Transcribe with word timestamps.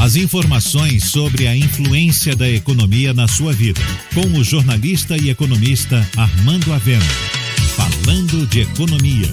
As 0.00 0.16
informações 0.16 1.10
sobre 1.10 1.46
a 1.46 1.54
influência 1.54 2.34
da 2.34 2.48
economia 2.48 3.12
na 3.12 3.28
sua 3.28 3.52
vida, 3.52 3.80
com 4.14 4.38
o 4.38 4.42
jornalista 4.42 5.18
e 5.18 5.28
economista 5.28 6.08
Armando 6.16 6.72
Avena. 6.72 7.04
Falando 7.76 8.46
de 8.46 8.60
economia. 8.60 9.30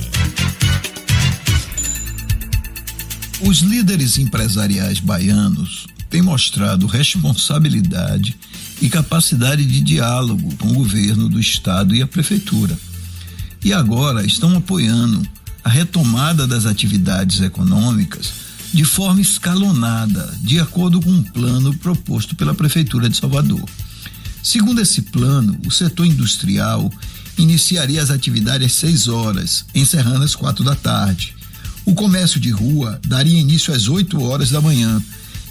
Os 3.39 3.59
líderes 3.59 4.17
empresariais 4.17 4.99
baianos 4.99 5.87
têm 6.09 6.21
mostrado 6.21 6.85
responsabilidade 6.85 8.35
e 8.81 8.89
capacidade 8.89 9.63
de 9.65 9.79
diálogo 9.79 10.57
com 10.57 10.67
o 10.71 10.73
governo 10.73 11.29
do 11.29 11.39
estado 11.39 11.95
e 11.95 12.01
a 12.01 12.07
prefeitura. 12.07 12.77
E 13.63 13.71
agora 13.71 14.25
estão 14.25 14.57
apoiando 14.57 15.25
a 15.63 15.69
retomada 15.69 16.45
das 16.45 16.65
atividades 16.65 17.39
econômicas 17.39 18.48
de 18.73 18.85
forma 18.85 19.21
escalonada, 19.21 20.37
de 20.41 20.59
acordo 20.59 21.01
com 21.01 21.09
um 21.09 21.23
plano 21.23 21.75
proposto 21.77 22.35
pela 22.35 22.53
Prefeitura 22.53 23.09
de 23.09 23.17
Salvador. 23.17 23.63
Segundo 24.43 24.81
esse 24.81 25.01
plano, 25.01 25.59
o 25.65 25.71
setor 25.71 26.05
industrial 26.05 26.91
iniciaria 27.37 28.01
as 28.01 28.11
atividades 28.11 28.67
às 28.67 28.73
6 28.73 29.07
horas, 29.07 29.65
encerrando 29.73 30.23
às 30.23 30.35
quatro 30.35 30.63
da 30.63 30.75
tarde. 30.75 31.35
O 31.85 31.93
comércio 31.93 32.39
de 32.39 32.49
rua 32.49 32.99
daria 33.05 33.39
início 33.39 33.73
às 33.73 33.87
8 33.87 34.21
horas 34.21 34.51
da 34.51 34.61
manhã 34.61 35.01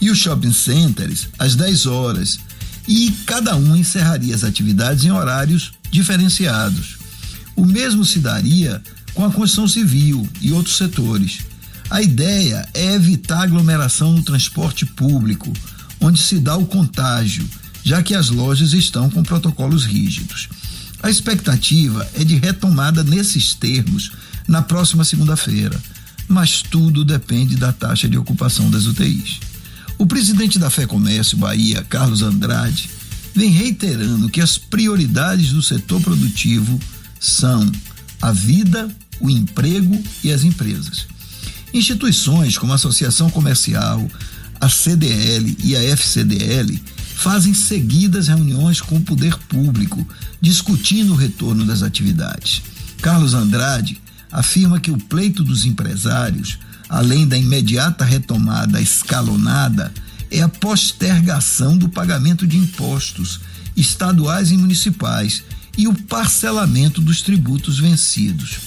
e 0.00 0.10
os 0.10 0.18
shopping 0.18 0.52
centers 0.52 1.28
às 1.38 1.56
10 1.56 1.86
horas, 1.86 2.38
e 2.86 3.10
cada 3.26 3.56
um 3.56 3.76
encerraria 3.76 4.34
as 4.34 4.44
atividades 4.44 5.04
em 5.04 5.10
horários 5.10 5.72
diferenciados. 5.90 6.96
O 7.56 7.66
mesmo 7.66 8.04
se 8.04 8.20
daria 8.20 8.80
com 9.14 9.24
a 9.24 9.30
construção 9.30 9.66
civil 9.66 10.26
e 10.40 10.52
outros 10.52 10.76
setores. 10.76 11.40
A 11.90 12.02
ideia 12.02 12.68
é 12.74 12.94
evitar 12.94 13.42
aglomeração 13.42 14.12
no 14.12 14.22
transporte 14.22 14.84
público, 14.84 15.50
onde 16.00 16.20
se 16.20 16.38
dá 16.38 16.54
o 16.56 16.66
contágio, 16.66 17.48
já 17.82 18.02
que 18.02 18.14
as 18.14 18.28
lojas 18.28 18.74
estão 18.74 19.08
com 19.08 19.22
protocolos 19.22 19.84
rígidos. 19.84 20.48
A 21.02 21.08
expectativa 21.08 22.06
é 22.14 22.24
de 22.24 22.36
retomada 22.36 23.02
nesses 23.02 23.54
termos 23.54 24.12
na 24.46 24.60
próxima 24.60 25.04
segunda-feira, 25.04 25.80
mas 26.28 26.60
tudo 26.60 27.04
depende 27.04 27.56
da 27.56 27.72
taxa 27.72 28.06
de 28.06 28.18
ocupação 28.18 28.70
das 28.70 28.84
UTIs. 28.84 29.40
O 29.96 30.06
presidente 30.06 30.58
da 30.58 30.68
Fé 30.68 30.86
Comércio 30.86 31.38
Bahia, 31.38 31.82
Carlos 31.88 32.22
Andrade, 32.22 32.90
vem 33.34 33.50
reiterando 33.50 34.28
que 34.28 34.40
as 34.42 34.58
prioridades 34.58 35.52
do 35.52 35.62
setor 35.62 36.02
produtivo 36.02 36.78
são 37.18 37.70
a 38.20 38.30
vida, 38.30 38.88
o 39.20 39.30
emprego 39.30 40.02
e 40.22 40.30
as 40.30 40.44
empresas. 40.44 41.06
Instituições 41.72 42.56
como 42.56 42.72
a 42.72 42.76
Associação 42.76 43.30
Comercial, 43.30 44.08
a 44.60 44.68
CDL 44.68 45.56
e 45.62 45.76
a 45.76 45.82
FCDL 45.82 46.80
fazem 47.14 47.52
seguidas 47.52 48.28
reuniões 48.28 48.80
com 48.80 48.96
o 48.96 49.00
poder 49.00 49.36
público, 49.48 50.06
discutindo 50.40 51.12
o 51.12 51.16
retorno 51.16 51.64
das 51.64 51.82
atividades. 51.82 52.62
Carlos 53.02 53.34
Andrade 53.34 54.00
afirma 54.30 54.80
que 54.80 54.90
o 54.90 54.98
pleito 54.98 55.42
dos 55.42 55.64
empresários, 55.64 56.58
além 56.88 57.26
da 57.26 57.36
imediata 57.36 58.04
retomada 58.04 58.80
escalonada, 58.80 59.92
é 60.30 60.42
a 60.42 60.48
postergação 60.48 61.76
do 61.76 61.88
pagamento 61.88 62.46
de 62.46 62.56
impostos 62.56 63.40
estaduais 63.76 64.50
e 64.50 64.56
municipais 64.56 65.42
e 65.76 65.86
o 65.86 65.94
parcelamento 65.94 67.00
dos 67.00 67.22
tributos 67.22 67.78
vencidos. 67.78 68.58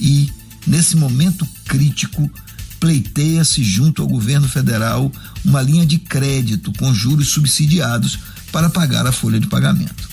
E 0.00 0.30
Nesse 0.66 0.96
momento 0.96 1.46
crítico, 1.66 2.30
pleiteia-se 2.78 3.62
junto 3.62 4.02
ao 4.02 4.08
governo 4.08 4.48
federal 4.48 5.10
uma 5.44 5.62
linha 5.62 5.86
de 5.86 5.98
crédito 5.98 6.72
com 6.72 6.92
juros 6.94 7.28
subsidiados 7.28 8.18
para 8.50 8.68
pagar 8.68 9.06
a 9.06 9.12
folha 9.12 9.40
de 9.40 9.46
pagamento. 9.46 10.08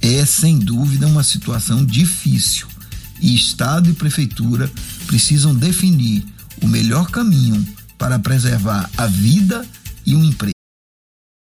É, 0.00 0.24
sem 0.24 0.58
dúvida, 0.58 1.06
uma 1.06 1.24
situação 1.24 1.84
difícil 1.84 2.68
e 3.20 3.34
Estado 3.34 3.90
e 3.90 3.94
Prefeitura 3.94 4.70
precisam 5.06 5.54
definir 5.54 6.24
o 6.62 6.68
melhor 6.68 7.10
caminho 7.10 7.66
para 7.98 8.18
preservar 8.18 8.90
a 8.96 9.06
vida 9.06 9.66
e 10.04 10.14
o 10.14 10.22
emprego. 10.22 10.55